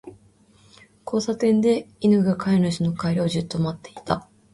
[1.05, 4.27] 交差点で、犬が飼い主の帰りをじっと待っていた。